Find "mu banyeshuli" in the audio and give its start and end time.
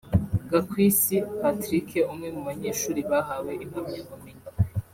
2.35-2.99